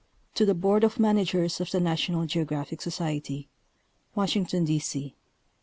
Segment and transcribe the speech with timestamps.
[0.33, 3.49] To THE Board of Managers of the National Geographic Society,
[4.15, 4.79] Washington, D.
[4.79, 5.15] C.